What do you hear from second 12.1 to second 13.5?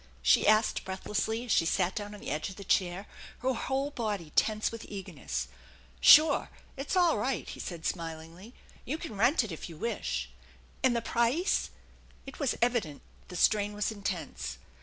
It was evident the